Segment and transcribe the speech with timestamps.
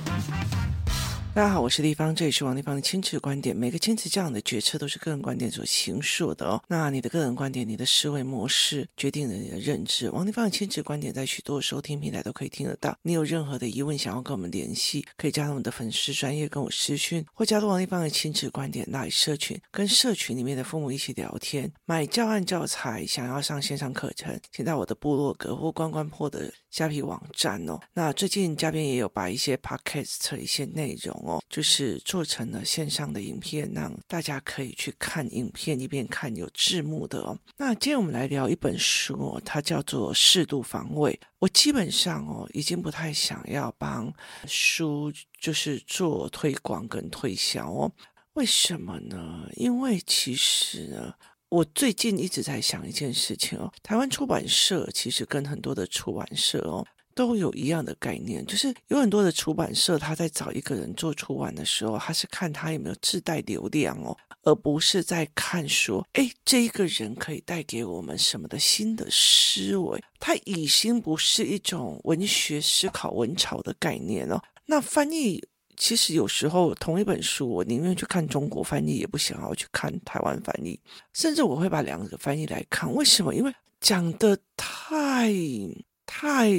[0.00, 0.57] Thank you.
[1.38, 3.54] 大家好，我是丽芳，这里是王立芳的亲子观点。
[3.54, 6.60] 每个亲子这样的决策都是个人观点所形塑的哦。
[6.66, 10.10] 那你的个人观点、你的思维模式，决定了你的认知。
[10.10, 12.98] 王立芳的亲子观点在许多收听平台都可以听得到。
[13.02, 21.70] 你有任何的疑问想要跟我们联系，可以加入我们的粉丝专业跟我私讯，或加入王立芳的亲子观点来社群，跟社群里面的父母一起聊天。
[21.84, 27.78] 买教案教材，想要上线上课程，请到我的部落格或关关破的虾皮网站哦。
[27.94, 31.26] 那最近嘉宾也有把一些 podcast 一些内容。
[31.28, 37.38] 哦，就是做成了线上的影片，让大家可以去看影片，一边看有字幕的哦。
[37.56, 41.12] 那今天我们来聊一本书，它叫做《适度防卫》。
[41.38, 44.12] 我基本上哦，已经不太想要帮
[44.46, 47.92] 书就是做推广跟推销哦。
[48.34, 49.48] 为什么呢？
[49.56, 51.14] 因为其实呢，
[51.48, 56.86] 我最近一直在想一件事情哦，台湾出版社其实跟很多的出版社哦。
[57.18, 70.00] 都有一样的概念，就是有很多的出版社，他在找一个人做出版的时候，他是看他有没有自带流量哦，而不是在看说，哎，这一个人可以带给我们什么的新的思维。
[70.20, 74.40] 他已经不是一种文学思考、文潮的概念哦。
[74.66, 75.42] 那翻译
[75.76, 80.78] 其实有时候同一本书，我宁愿去看中国翻译，也不想要去看台湾翻译，
[81.12, 82.94] 甚至我会把两个翻译来看。
[82.94, 83.34] 为什么？
[83.34, 85.32] 因为讲得太。
[86.10, 86.50] 太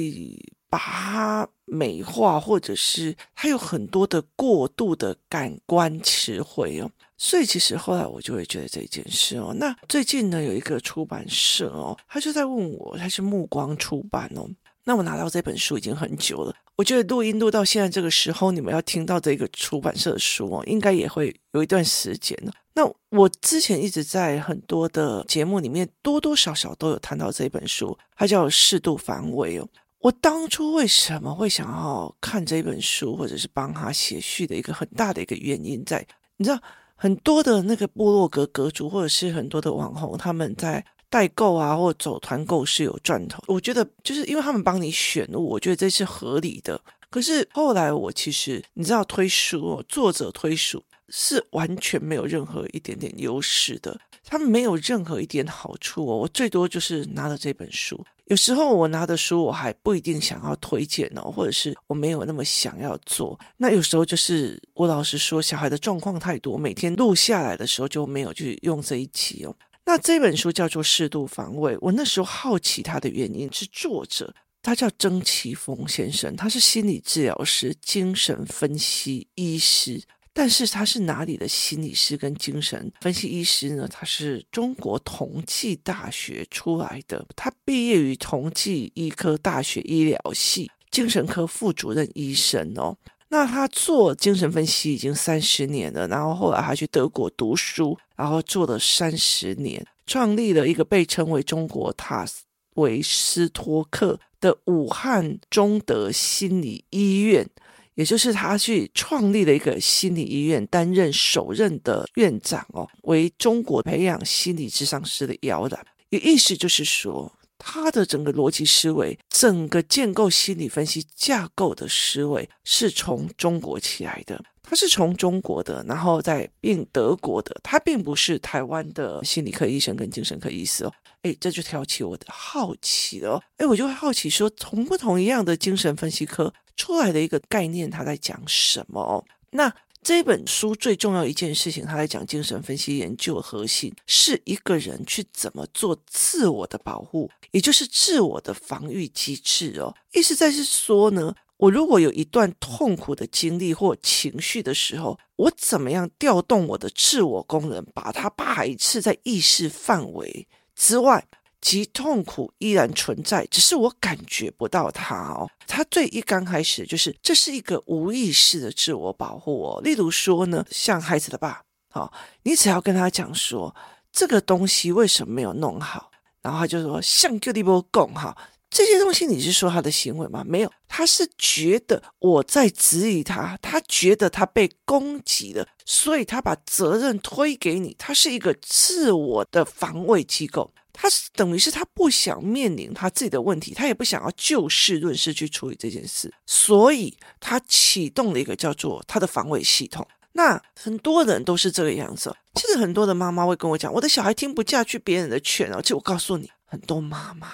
[0.70, 9.52] 把它美化，或者是它有很多的过度的感官词汇哦，所以其实后来我就会觉得这件事哦。
[9.58, 14.48] 那最近呢，有一个出版社哦，他就在问我，他是目光出版哦。
[14.84, 22.52] 那我拿到这本书已经很久了，我觉得录音录到现在这个时候，你们要听到这个出版社的书哦，应该也会有一段时间了。
[22.72, 29.68] 那我之前一直在很多的节目里面多多少少都有谈到这本书，它叫《适度防卫》哦。
[29.98, 36.06] 我当初为什么会想要看这本书，或者是帮他写序的一个很大的一个原因在，
[36.38, 36.58] 你知道
[36.94, 43.42] 很多的那个部落格阁主，或者是很多的网红，他们在代购啊或走团购是有赚头。
[43.48, 46.80] 我觉得就是因为他们帮你选物，我觉得这是合理的。
[47.10, 50.82] 可是后来我其实你知道推书哦，作者推书。
[51.12, 56.16] 是完全没有任何一点点优势的，他们没有任何一点好处哦。
[56.18, 63.36] 我最多就是拿了这本书，有时候我拿的书我还不一定想要推荐哦，或者是我没有那么想要做。
[63.56, 69.52] 那有时候就是我老实说，小孩的状况太多，每天录下来的时候就没有去用这一集哦。
[69.90, 80.00] 那这本书叫做《适度防卫》，我那时候好奇它的原因是作者他叫曾奇峰先生，他是心理治疗师、精神分析医师。
[80.32, 83.88] 但是他是哪里的心理师跟精神分析医师呢？
[83.88, 92.96] 他是中国同济大学出来的，他毕业于同济医科大学医疗系精神科副主任医生哦。
[93.30, 102.26] 那他做精神分析已经三十年了，然后后来他去德国读书，然后做了三十年，创立了一个被称为中国塔
[102.74, 107.48] 维斯托克的武汉中德心理医院。
[107.94, 115.86] 也就是他去创立了一个心理医院，担任首任的院长哦，为中国培养心理咨商师的摇篮。
[116.08, 117.30] 有意思就是说，
[117.62, 124.42] 他的整个逻辑思维，整个建构心理分析架构的思维是从中国起来的。
[124.62, 130.92] 他是从中国的，然后再并德国的，他并不是台湾的心理科医生跟精神科医师哦。
[131.22, 133.42] 哎，这就挑起我的好奇了哦。
[133.56, 136.52] 哎，我就会好奇说，同不同一样的精神分析科？
[136.76, 139.24] 出来的一个概念，他在讲什么哦？
[139.50, 139.70] 那
[140.02, 149.94] 这本书最重要一件事情，他在讲精神分析研究核心是一个人去怎么做自我的保护，也就是自我的防御机制哦。
[150.12, 161.28] 意思在是说呢，我如果有一段痛苦的经历或情绪的时候，我怎么样调动我的自我功能，把它排斥在意识范围之外。
[161.60, 165.48] 其痛苦依然存在，只是我感觉不到它哦。
[165.66, 169.80] 它最一刚开始就是这是一个无意识的自我保护哦。
[169.82, 172.12] 例如说呢，像孩子的爸，好，
[172.42, 173.74] 你只要跟他讲说
[174.10, 176.10] 这个东西为什么没有弄好，
[176.42, 178.36] 然后他就说像个地波共哈，
[178.70, 180.44] 这些东西你是说他的行为吗？
[180.46, 190.72] 没有，他是觉得我在质疑他，他觉得他被攻击了，所以他把责任推给你，他是一个自我的防卫机构。
[190.92, 200.06] 他是等于是他不想面临他自己的问题，他也不想要就事论事去处理这件事，所以他启动了一个叫做他的防卫系统。
[200.32, 202.32] 那很多人都是这个样子。
[202.54, 207.48] 其实很多的妈妈会跟我讲，我的小孩听不下去别人的劝，而且我告诉你，很多妈妈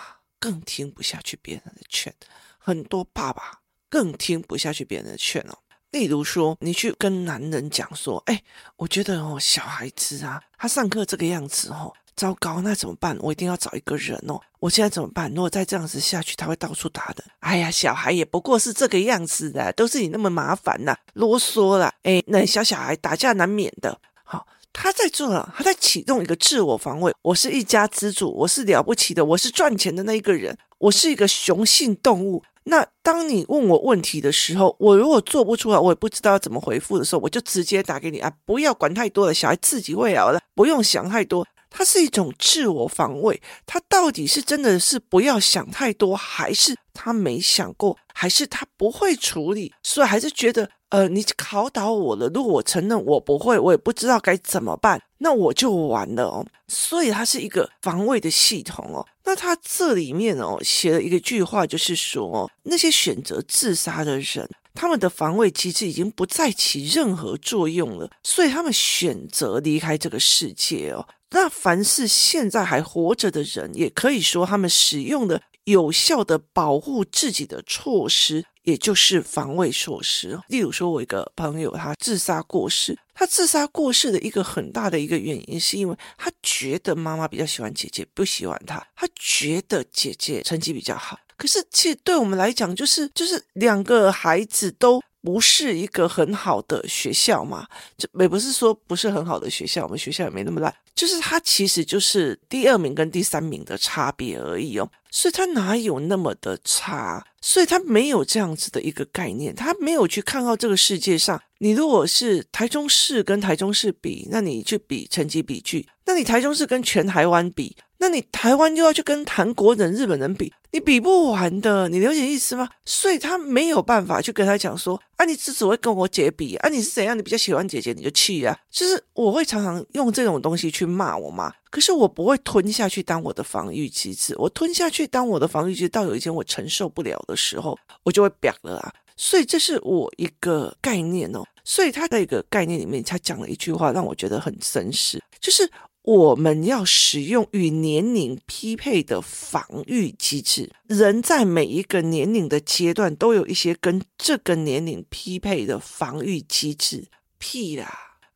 [0.47, 2.15] 更听不下去别人的劝，
[2.57, 3.59] 很多爸爸
[3.89, 5.59] 更听不下去别人的劝哦。
[5.91, 8.41] 例如说，你去跟男人讲说，哎，
[8.77, 13.17] 我觉得哦，小孩子啊，他上课这个样子哦，糟糕，那怎么办？
[13.19, 14.41] 我一定要找一个人哦。
[14.61, 15.29] 我现在怎么办？
[15.31, 17.25] 如果再这样子下去，他会到处打人。
[17.41, 21.93] 哎呀，小孩也不过是这个样子的，都是你那么麻烦呐，啰嗦了。
[22.05, 24.01] 哎，那小小孩打架难免的。
[24.23, 24.47] 好，
[24.79, 27.11] 他在做了，他在启动一个自我防卫。
[27.23, 32.43] 我是一家之主，我是了不起的，我是赚钱的那一个人，我是一个雄性动物。
[32.65, 38.31] 那当你问我问题的时候，我如果做不出来，我也不知道怎么回复的时候，我就直接打给你啊！
[38.45, 41.47] 不要管太多了，小孩自己会好的，不用想太多。
[41.71, 49.73] 它是一种自我防卫，他到底是真的是不要想太多，还是他没想过，还是他不会处理？
[49.83, 52.29] 所以还是觉得，呃，你考倒我了。
[52.29, 56.47] 如果我承认我不会，我也不知道该怎么办，那我就完了哦。
[56.69, 59.05] 所以它是一个防卫的系统哦。
[59.25, 71.07] 那它这里面哦写了一个句话，就是说，那些选择自杀的人，他们的防卫机制已经不再起任何作用了，所以他们选择离开这个世界哦。
[71.31, 80.39] 那凡是现在还活着的人，也可以说他们使用的有效的保护自己的措施，也就是防卫措施。
[80.49, 88.87] 例如说，我一个朋友他自杀过世，他自杀过世的一个很大的一个原因，是因为他觉得妈妈比较喜欢姐姐，不喜欢他。
[88.95, 95.01] 他觉得姐姐成绩比较好，可是其实对我们来讲，就是就是两个孩子都。
[95.27, 97.67] 不是一个很好的学校嘛？
[97.99, 104.89] 这也不是说不是很好的学校，我们学校也没那么烂，就是它其实就是第二名跟第三名的差别而已哦。
[105.11, 107.27] 所以他哪有那么的差？
[107.41, 117.77] 所以他没有这样子的一个概念，他没有去看到这个世界上，你如果是台中市跟台中市比，那你去比成绩比距，那你台中市跟全台湾比。
[117.99, 122.69] 那你台湾又要去跟韩国人、日本人比，你比不完的，你了解意思吗？
[122.85, 127.17] 所以他没有办法去跟他讲说，啊，你只只会跟我姐比啊，你是怎样？
[127.17, 128.55] 你比较喜欢姐姐，你就气啊。
[128.71, 134.35] 就是我会常常用这种东西去骂我妈，可是我不会吞下去当我的防御机制。
[134.39, 138.93] 我吞下去当我的防御机制，到有一天我承受不了的时候，我就会表了啊。
[139.17, 141.43] 所以这是我一个概念哦。
[141.65, 145.69] 所以他的一个概念里面，他讲了一句话，让我觉得很真实，就是。
[146.07, 150.71] 我们要使用与年龄匹配的防御机制。
[150.87, 157.09] 人在每一个年龄的阶段，都有一些跟这个年龄匹配的防御机制。
[157.39, 157.93] 屁啦！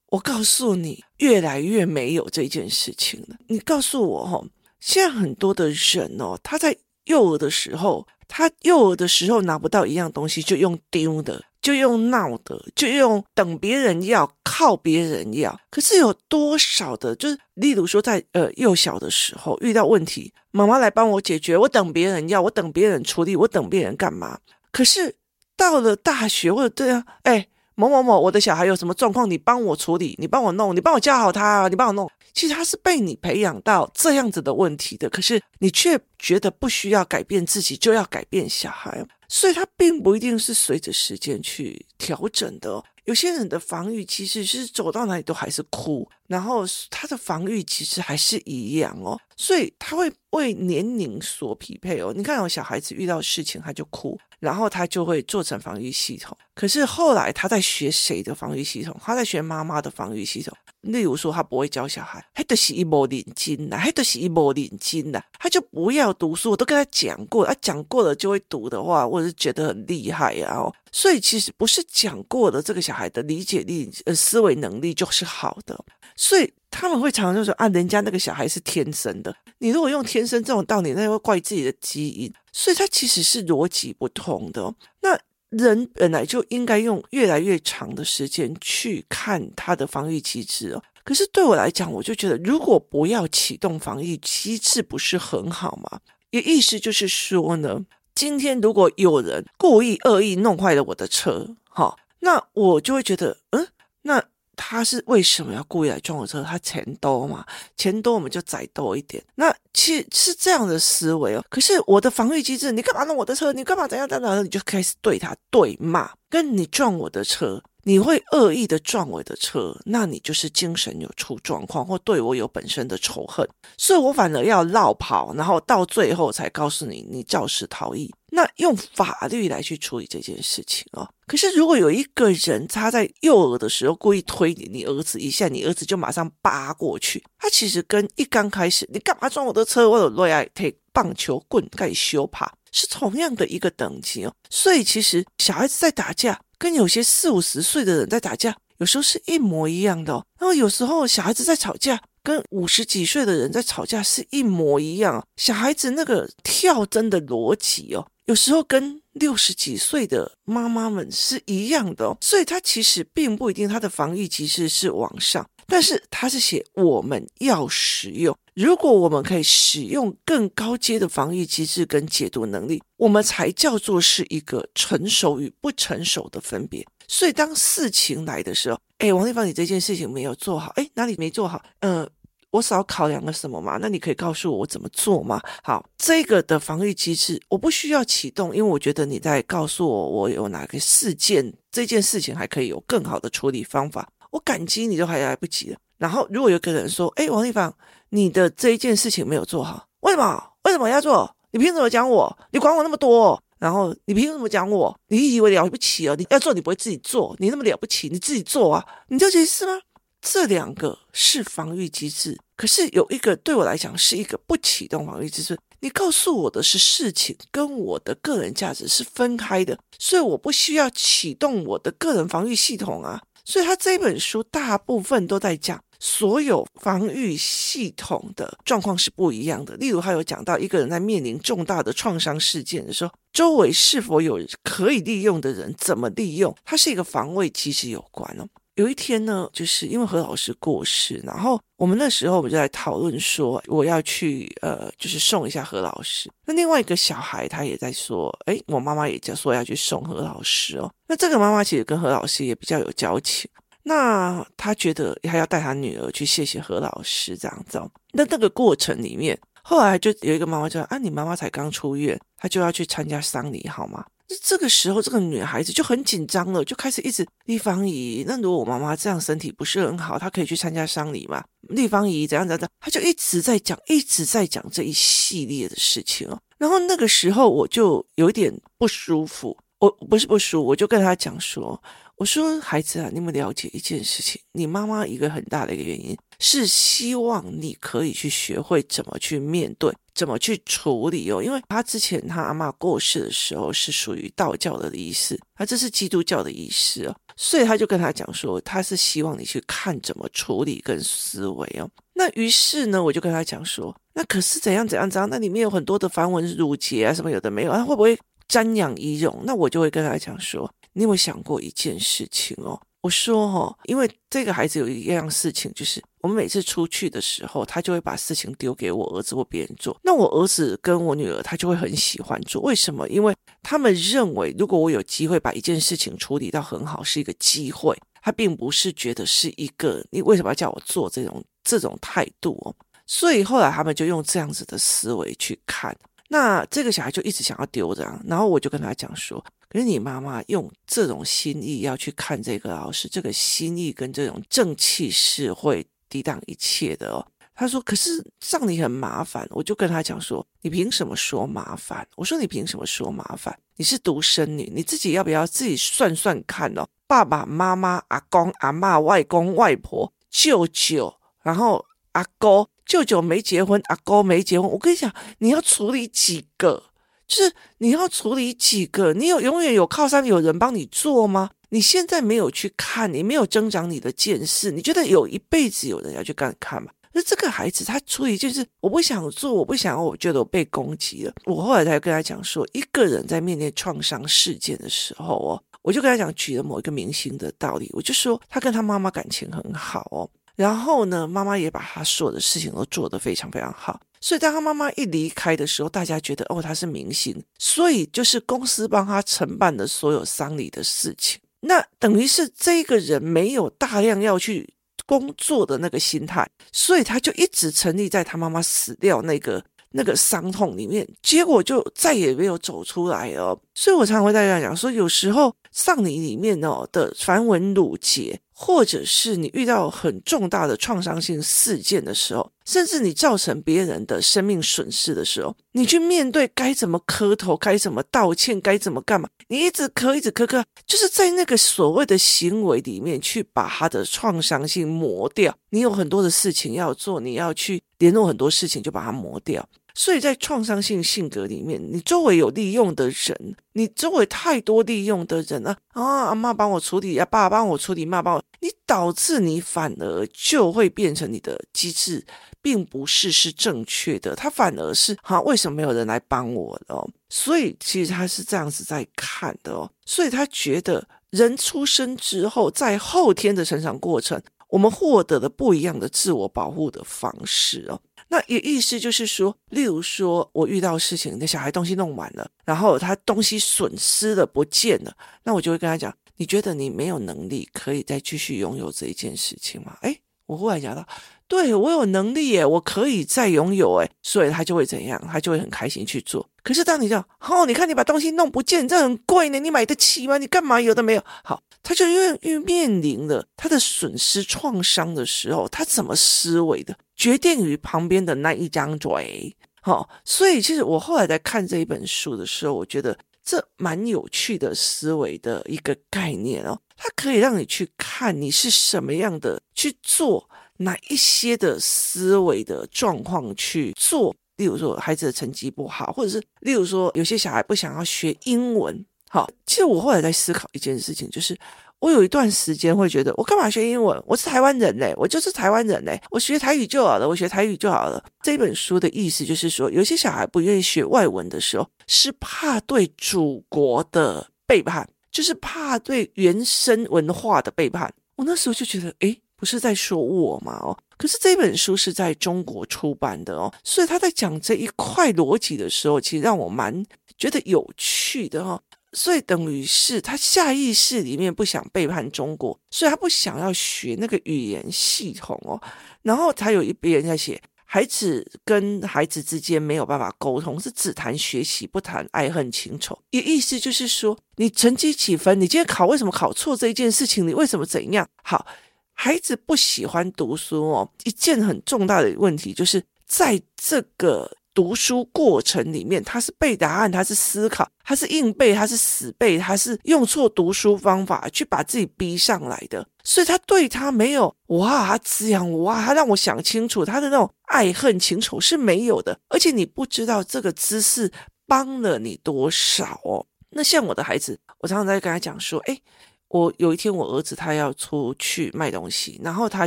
[0.08, 3.36] 我告诉你，越来越没有这件事情了。
[3.46, 4.44] 你告诉我，哦，
[4.80, 11.44] 现在很多的人哦，他在幼儿的时候，他幼儿的时候拿不到一样东西，就用丢的。
[11.60, 15.58] 就用闹的，就用等别人要，靠别人要。
[15.70, 24.38] 可是有多少的，就是例如说在呃幼小的时候遇到问题，妈妈来帮我解决，我等别人要，我等别人处理，我等别人干嘛？
[24.72, 25.16] 可是
[25.56, 27.46] 到了大学或者对啊，哎。
[27.76, 32.10] 某某某，我的小孩有什么状况，你帮我处理，你帮我弄，你帮我教好他，你帮我弄。
[32.34, 42.84] 其实他是被你培养到这样子的问题的，可是你却觉得不需要改变自己，就要改变小孩，所以他并不一定是随着时间去调整的。
[43.04, 52.12] 有些人的防御其实是走到哪里都还是哭，然后他的防御其实还是一样哦，所以他会为年龄所匹配哦。
[52.14, 54.18] 你看，有小孩子遇到事情他就哭。
[54.38, 58.98] 然后他就会做成防御系统，可是后来他在学谁的防御系统？
[58.98, 60.56] 他在学妈妈的防御系统。
[60.82, 66.50] 例如说，他不会教小孩，还得是一波领金的，还得是一波领金的，他就不要读书。
[66.50, 70.56] 我都跟他讲过，他讲过了就会读的话，我是觉得很厉害啊。
[70.56, 75.84] 哦，所以其实不是讲过的这个小孩的理解力、呃思维能力就是好的，
[76.16, 76.52] 所以。
[76.72, 79.36] 他们会常常就说啊，人家那个小孩是天生的。
[79.58, 82.32] 你如果用天生这种道理，那会怪自己的基因。
[82.52, 84.72] 所以他其实是逻辑不通的。
[85.00, 85.18] 那
[85.50, 90.82] 人本来就应该用越来越长的时间去看他的防御机制哦。
[91.04, 96.00] 可是对我来讲，我就觉得如果不要启动防御机制，不是很好吗？
[96.30, 103.68] 也意思就是说呢，今天如果有人故意恶意弄坏了我的车，哈，那我就会觉得，嗯，
[104.02, 104.24] 那。
[104.62, 106.42] 他是为什么要故意来撞我车？
[106.42, 107.44] 他钱多嘛，
[107.78, 109.24] 钱多我们就宰多一点。
[109.36, 111.42] 那其实是这样的思维哦。
[111.48, 113.52] 可是我的防御机制，你干嘛弄我的车？
[113.54, 114.44] 你干嘛怎样怎样？
[114.44, 117.62] 你就开始对他对骂，跟你撞我的车。
[117.84, 128.10] 你会恶意的撞我的车，那你就是精神有出状况，或对我有本身的仇恨，所以我反而要落跑，然后到最后才告诉你，你肇事逃逸。
[128.32, 131.08] 那用法律来去处理这件事情哦。
[131.26, 144.32] 可是如果有一个人他在幼儿的时候故意推你，你儿子一下，你儿子就马上扒过去，他其实跟一刚开始你干嘛撞我的车，我有落爱踢棒球棍盖修爬，是同样的一个等级哦。
[144.48, 146.40] 所以其实小孩子在打架。
[146.60, 150.26] 跟有些四五十岁的人在打架，有时候是一模一样的哦。
[150.38, 155.26] 然后有时候小孩子在吵架，跟五十几岁的人在吵架是一模一样。
[155.38, 162.18] 小孩子那个跳针的逻辑哦，有时候跟六十几岁的妈妈们是一样的哦。
[162.20, 165.48] 所以他其实并不一定他的防御机制是往上。
[165.70, 176.84] 但是他是写我们要使用，如果我们可以使用更高阶的防御机制跟解读能力，我们才叫做是一个成熟与不成熟的分别。
[177.06, 181.62] 所以当事情来的时候，哎，王丽芳，你这件事情没有做好，哎，哪里没做好？
[181.80, 182.10] 嗯、呃，
[182.50, 183.78] 我少考量了什么嘛？
[183.80, 185.40] 那你可以告诉我我怎么做吗？
[185.62, 194.08] 好，这个的防御机制我不需要启动，因为我觉得你在告诉我我有哪个事件，这件事情还可以有更好的处理方法。
[194.30, 195.78] 我感激你都还来不及了。
[195.98, 197.74] 然后如果有个人说：“哎，王丽芳，
[198.08, 200.52] 你的这一件事情没有做好，为什么？
[200.64, 201.34] 为什么要做？
[201.50, 202.38] 你凭什么讲我？
[202.52, 203.42] 你管我那么多？
[203.58, 204.98] 然后你凭什么讲我？
[205.08, 206.16] 你以为了不起哦？
[206.16, 207.36] 你要做你不会自己做？
[207.38, 208.86] 你那么了不起，你自己做啊？
[209.08, 209.80] 你就解是吗？
[210.22, 215.58] 这两个是防御机制，可是有一个对我来讲是一个不启动防御机制。
[215.80, 229.74] 你告诉我的是事情跟我的个人价值是分开的，所以我不需要启动我的个人防御系统啊。”所以他这本书大部分都在讲所有防御系统的状况是不一样的。
[229.74, 238.46] 例如，他有讲到一个人在面临重大的创伤事件的时候，周围是否有可以利用的人，怎么利用，它是一个防卫机制有关哦。
[238.80, 246.30] 有一天呢，就是因为何老师过世，然后我们那时候我们就在讨论说，我要去呃，就是送一下何老师。
[246.46, 250.90] 那另外一个小孩他也在说，哎，我妈妈也在说要去送何老师哦。
[251.06, 253.50] 那这个妈妈其实跟何老师也比较有交情，
[253.82, 257.86] 那他觉得还要带他女儿去谢谢何老师这样子哦。
[258.12, 264.02] 那那个过程里面，后来就有一个妈妈就说啊，你妈妈才刚出院，她就要去参加丧礼，好吗？
[264.42, 268.24] 这个时候，这个女孩子就很紧张了，就开始一直立方姨。
[268.26, 271.42] 那如果我妈妈这样身体不是很好，她可以去参加丧礼吗？
[271.68, 272.68] 立方姨怎样怎样？
[272.78, 276.38] 她就一直在讲，一直在讲这一系列的事情哦。
[276.58, 281.80] 然后那个时候我就有点不舒服，我不是不舒服，我就跟她讲说
[282.20, 291.42] ：“我说孩子啊，你们了解一件事情，你妈妈一个很大的一个原因是希望你可以去学会怎么去面对。”怎么去处理哦？
[291.42, 301.88] 因为他之前他阿妈过世的时候是属于道教的仪式，他这是基督教的仪式哦，所以他就跟他讲说，他是希望你去看怎么处理跟思维哦。
[302.12, 305.26] 那于是呢，我就跟他讲说，那可是怎样怎样怎样？
[305.30, 309.42] 那里面有很多的繁文縟节啊，什么有的没有，他会不会瞻仰遗容？
[309.46, 312.80] 那我就会跟他讲说，你有没有想过一件事情哦？
[313.02, 319.98] 我说哦，因为这个孩子有一样事情，就是我们每次出去的时候，他就会把事情丢给我儿子或别人做。
[320.02, 322.60] 那我儿子跟我女儿，他就会很喜欢做。
[322.60, 323.08] 为什么？
[323.08, 327.96] 因为他们认为，如果我有机会把一件事情处理到很好，是一个机会。
[328.22, 332.76] 他并不是觉得是一个你为什么要叫我做这种这种态度哦。
[333.06, 335.96] 所以后来他们就用这样子的思维去看。
[336.32, 339.44] 那这个小孩就一直想要丢这样，然后我就跟他讲说。
[339.68, 347.26] 可是你妈妈用这种心意要去看这个老师，这个心意跟这种正气是会抵挡一切的哦。
[347.52, 353.56] 他说：“可是让你很麻烦。”我就跟他讲说：“你凭什么说麻烦？”我说：“你凭什么说麻烦？
[353.76, 356.88] 你是独生女，你自己要不要自己算算看哦？
[357.06, 364.70] 爸爸妈妈、阿公、阿嬷、外公、外婆、舅舅，然后阿哥、舅舅没结婚，阿哥没结婚。
[364.70, 366.84] 我跟你讲，你要处理几个？”
[367.26, 369.12] 就是你要处理几个？
[369.12, 371.50] 你有永远有靠山，有人帮你做吗？
[371.68, 376.90] 你现在没有去看，你没有增长你的见识，你觉得有一辈子有人要去干看吗？
[377.12, 381.32] 那这个孩子他处理就是我不想做，我不想，我觉得我被攻击了。
[381.44, 390.28] 我后来才跟他讲说，一个人在面对创伤事件的时候哦，我就跟他讲举了某一个明星的道理，我就说他跟他妈妈感情很好哦，
[390.60, 393.98] 然后呢，妈妈也把他所有的事情都做得非常非常好。
[394.20, 401.40] 所以，当他妈妈一离开的时候，大家觉得哦，他是明星，所以就是公司帮他承办的所有丧礼的事情。
[401.60, 404.68] 那等于是这个人没有大量要去
[405.06, 413.58] 工作的那个心态，所以他就一直沉溺在他妈妈死掉那个那个伤痛里面，结果就再也没有走出来哦。
[413.74, 418.40] 所以我常常会大家讲说，有时候丧礼里面哦的繁文缛节。
[418.62, 429.26] 或者是你遇到很重大的创伤性事件的时候，甚至你造成别人的生命损失的时候，你去面对该怎么磕头，该怎么道歉，该怎么干嘛？
[429.48, 435.56] 你一直磕，一直磕磕，就是在那个所谓的行为里面去把他的创伤性磨掉。
[435.70, 439.66] 你有很多的事情要做，你要去联络很多事情，就把它磨掉。
[439.94, 446.26] 所以在创伤性性格里面，你周围有利用的人，你周围太多利用的人了啊！
[446.26, 452.24] 阿妈帮我处理，啊，爸爸帮我处理，妈帮我，你导致你反而就会变成你的机制，
[452.62, 457.08] 并不是是正确的，他反而是哈，为什么没有人来帮我哦？
[457.28, 464.40] 所以其实他是这样子在看的哦，所以他觉得人出生之后，在后天的成长过程。
[464.70, 468.00] 我们获得了不一样的自我保护的方式哦，
[468.32, 479.98] 那也意思就是说，例如说我遇到事情，那小孩东西弄完了，然后他东西损失了不见了，那我就会跟他讲，你觉得你没有能力可以再继续拥有这一件事情吗？
[480.02, 481.06] 诶，我忽然讲到。
[481.48, 485.20] 对，我有能力耶，我可以再拥有诶，所以他就会怎样？
[485.26, 486.48] 他就会很开心去做。
[486.62, 490.38] 可是当你讲哦，你看你把东西弄不见，这很贵呢，你买得起吗？
[490.38, 491.24] 你干嘛有的没有？
[491.42, 499.56] 好，他就因为面临了他的损失创伤的时候，他怎么思维的，决定于旁边的那一张嘴。
[499.82, 510.48] 好，所以其实我后来在看这一本书的时候，我觉得这蛮有趣的思维的一个概念哦，它可以让你去看你是什么样的去做。
[510.82, 514.34] 哪一些的思维的状况去做？
[514.56, 519.04] 例如说，孩子的成绩不好，或者是例如说，有些小孩不想要学英文。
[519.32, 521.56] 好，其实我后来在思考一件事情，就是
[522.00, 524.20] 我有一段时间会觉得，我干嘛学英文？
[524.26, 528.20] 我是台湾人嘞，我就是台湾人嘞，我学台语就好了，我学台语就好了。
[528.42, 538.12] 这本书的意思就是说，有些小孩不愿意学外文的时候，是怕对祖国的背叛，就是怕对原生文化的背叛。
[538.34, 539.40] 我那时候就觉得，诶。
[539.60, 540.72] 不是在说我嘛？
[540.80, 547.04] 哦，可是这本书是在中国出版的哦，所以他在讲这一块逻辑的时候，其实让我蛮
[547.36, 548.80] 觉得有趣的哦。
[549.12, 555.80] 所以等于是他下意识里面不想背叛中国，所以他不想要学那个语言系统哦。
[556.22, 563.18] 然后他有一边在写，孩子跟孩子之间没有办法沟通，是只谈学习，不谈爱恨情仇。
[563.30, 565.60] 也意思就是说，你成绩几分？
[565.60, 567.46] 你今天考为什么考错这一件事情？
[567.46, 568.28] 你为什么怎样？
[568.42, 568.66] 好。
[569.12, 591.30] 孩子不喜欢读书哦，一件很重大的问题就是在这个读书过程里面，他是背答案，他是思考，他是硬背，他是死背，他是用错读书方法去把自己逼上来的，所以他对他没有哇，他滋养哇，他让我想清楚，他的那种爱恨情仇是没有的，而且你不知道这个知识
[591.66, 593.44] 帮了你多少哦。
[593.72, 596.02] 那像我的孩子，我常常在跟他讲说，诶
[596.50, 599.86] 我有一天，我儿子他要出去卖东西，然后他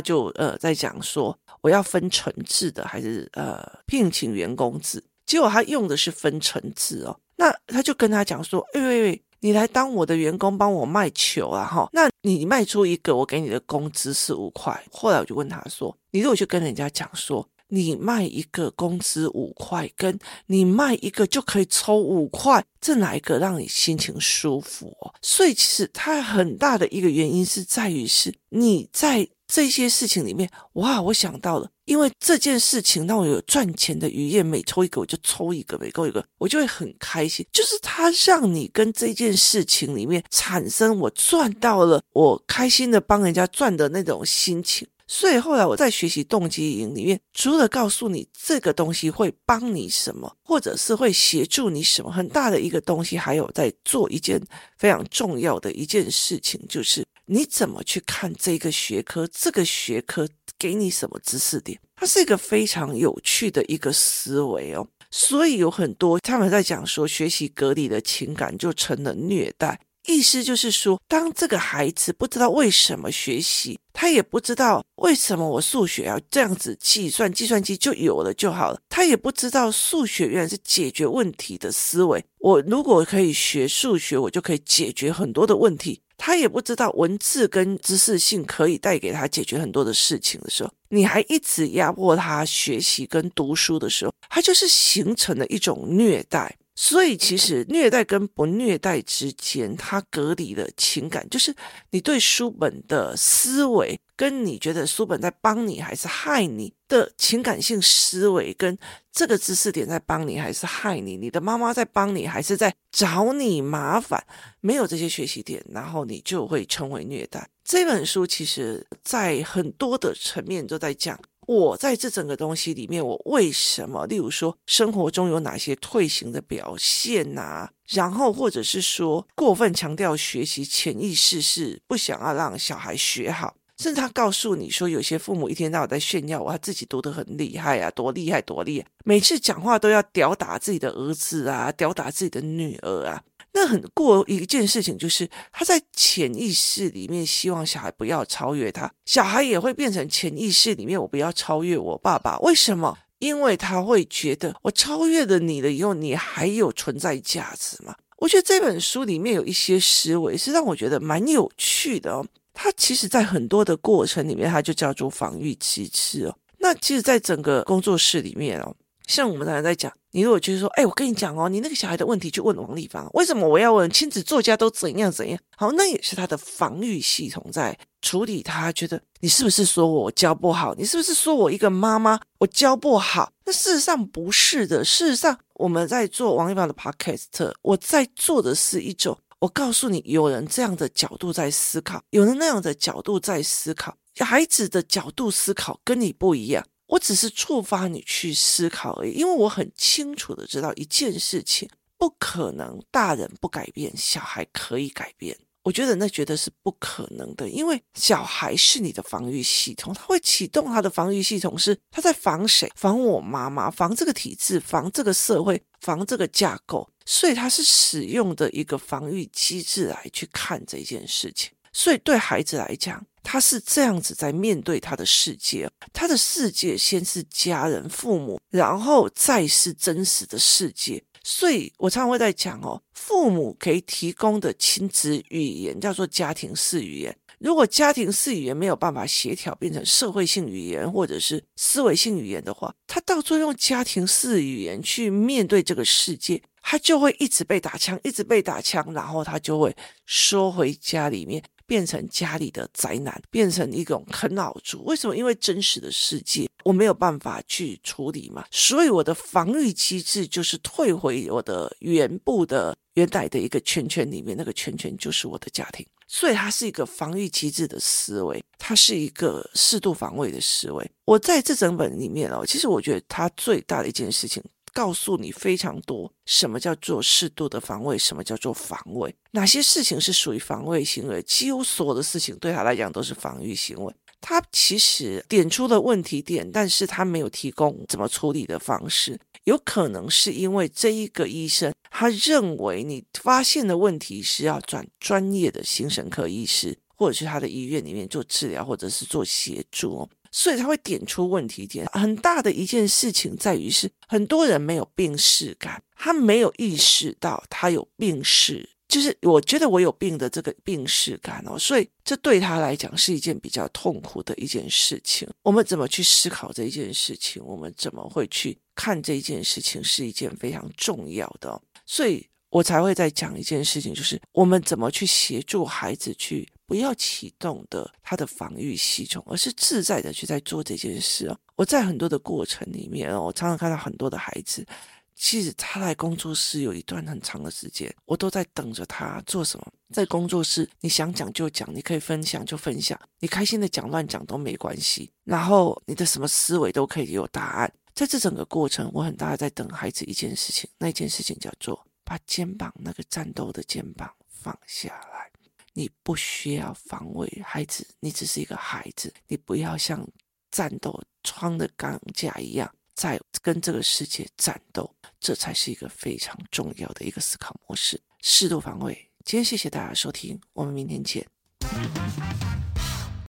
[0.00, 14.82] 就呃在讲说，我要分成制的还是呃聘请员工制，结果他用的是分成制哦，那他就跟他讲说，哎喂喂，你来当我的员工，帮我卖球啊哈，那你卖出一个，我给你的工资是五块。
[14.90, 17.46] 后来我就问他说，你如果去跟人家讲说。
[17.68, 25.12] 你卖一个工资五块，跟你卖一个就可以抽五块，这哪一个让你心情舒服哦？
[25.22, 37.46] 所以其实它很大的一个原因是在于是你在这些事情里面，哇，我想到了，因为这件事情让我有赚钱的余额，每抽一个我就抽一个，每抽一个我就会很开心。
[37.52, 44.88] 就是它让你跟这件事情里面产生我赚到了，我开心的帮人家赚的那种心情。
[45.06, 54.40] 所以后来我在学习动机营里面，除了告诉你这个东西会帮你什么，或者是会协助你什么，很大的一个东西，还有在做一件
[54.78, 64.86] 非常重要的一件事情，就是你怎么去看这个学科，这个学科给你什么知识点，它是一个非常有趣的一个思维哦。
[65.10, 69.78] 所以有很多他们在讲说，学习隔离的情感就成了虐待。
[70.06, 78.78] 意思就是说，当这个孩子不知道为什么学习，他也不知道为什么我数学要这样子计算，计算机就有了就好了。
[78.88, 82.22] 他也不知道数学原来是解决问题的思维。
[82.38, 86.00] 我如果可以学数学，我就可以解决很多的问题。
[86.16, 96.56] 他也不知道文字跟知识性可以带给他解决很多的事情的时候，你还一直压迫他学习跟读书的时候，他就是形成了一种虐待。
[96.76, 101.54] 所以，其实虐待跟不虐待之间，它隔离的情感，就是
[101.90, 108.76] 你对书本的思维，跟你觉得书本在帮你还是害你的情感性思维，跟
[109.12, 114.24] 这个知识点在帮你还是害你，你的妈妈在帮你还是在找你麻烦，
[114.60, 117.48] 没有这些学习点，然后你就会成为虐待。
[117.62, 121.18] 这本书其实在很多的层面都在讲。
[121.46, 124.06] 我在这整个东西里面，我为什么？
[124.06, 127.70] 例如说，生活中有哪些退行的表现啊？
[127.88, 133.56] 然后或者是说，过分强调学习，潜意识是不想要让小孩学好。
[133.76, 143.22] 甚至他告诉你说，有些父母一天到晚在炫耀我，自己读得很厉害啊，多厉害多厉害，每次讲话都要吊打自己的儿子啊，吊打自己的女儿啊。
[143.54, 152.36] 那很过一件事情，就是他在潜意识里面希望小孩不要超越他，小孩也会变成潜意识里面我不要超越我爸爸。
[152.40, 152.98] 为什么？
[153.20, 157.94] 因为他会觉得我超越了你了以后，你还有存在价值吗？
[158.18, 162.26] 我觉得这本书里面有一些思维是让我觉得蛮有趣的哦。
[162.52, 166.36] 它其实，在很多的过程里面，它就叫做防御机制哦。
[166.58, 168.74] 那其实，在整个工作室里面哦。
[169.06, 173.90] 像我们常常在讲，你如果就是说，哎，我跟你讲哦，你那个小孩的问题去问王立芳，为什么我要问？
[173.90, 175.36] 亲子作家都怎样怎样？
[175.56, 180.72] 好，那也是他的防御系统在处理他，觉得你是不是说我教不好？
[180.76, 183.32] 你是不是说我一个妈妈我教不好？
[183.44, 196.64] 那事实上不是的，事实上我们在做王立芳的 podcast，我在做的是一种，我告诉你，有人这样的角度在思考，有人那样的角度在思考，孩子的角度思考跟你不一样。
[196.86, 205.36] 我只是触发你去思考而已，因为我很清楚的知道一件事情，不可能大人不改变，小孩可以改变。
[205.62, 212.70] 我觉得那绝对是不可能的，因为小孩是你的防御系统，他会启动他的防御系统，是他在防谁？
[212.76, 221.53] 防我妈妈，防这个体制，防这个社会，防这个架构，所以他是使用的一个防御机制来去看这件事情。
[221.74, 231.04] 所以对孩子来讲，他是这样子在面对他的世界，他的世界先是家人、父母，然后再是真实的世界。
[231.24, 237.16] 所以我常常会在讲哦，父母可以提供的亲子语言叫做家庭式语言。
[237.40, 249.74] 如果家庭式语言没有办法协调变成社会性语言或者是思维性语言的话，他到最后用家庭式语言去面对这个世界，他就会一直被打枪，一直被打枪，然后他就会
[250.06, 251.42] 缩回家里面。
[251.66, 254.84] 变成家里的宅男，变成一种啃老族。
[254.84, 255.16] 为什么？
[255.16, 265.86] 因为真实的世界我没有办法去处理嘛，所以我的防御机制就是退回我的原部的原来的一个圈圈里面，那个圈圈就是我的家庭。
[266.06, 270.90] 所以它是一个防御机制的思维，它是一个适度防卫的思维。
[271.06, 274.42] 我在这整本里面哦，其实我觉得它最大的一件事情。
[274.74, 283.94] 告诉你非常多，什么叫做适度的防卫，什么叫做防卫，哪些事情是属于防卫行为，几乎所有的事情对他来讲都是防御行为。
[284.20, 289.18] 他其实点出了问题点，但是他没有提供怎么处理的方式。
[289.44, 300.08] 有可能是因为这一个医生，他认为你发现的问题是要转专业的精神科医师，或者是他的医院里面做治疗，或者是做协助。
[300.36, 315.28] 所以他会点出问题点，很大的一件事情在于是很多人没有病视感，他没有意识到他有病视，就是我觉得我有病的这个病视感哦，所以这对他来讲是一件比较痛苦的一件事情。
[315.42, 317.40] 我们怎么去思考这一件事情？
[317.44, 319.82] 我们怎么会去看这件事情？
[319.84, 326.48] 是一件非常重要的，所以我才会再讲一件事情，就是我们怎么去协助孩子去。
[326.66, 331.38] 不要启动的他的防御系统，而是自在的去在做这件事哦。
[331.56, 334.66] 我在很多的过程里面哦，我常常看到很多的孩子，
[335.14, 339.72] 其实他来工作室有一段很长的时间，我都在等着他做什么。
[339.92, 345.12] 在工作室，你想讲就讲，你可以分享就分享，你开心的讲乱讲都没关系。
[345.22, 347.72] 然后你的什么思维都可以有答案。
[347.94, 355.30] 在这整个过程，我很大的在等孩子一件事情，那件事情叫做把肩膀那个战斗的肩膀放下来。
[355.74, 360.08] 你不需要防卫孩子，你只是一个孩子，你不要像
[360.50, 368.00] 战斗窗的钢架一样在跟这个世界战斗，这才是一个非常重要的一个思考模式。
[368.22, 368.94] 适度防卫。
[369.24, 371.26] 今天谢谢大家收听，我们明天见。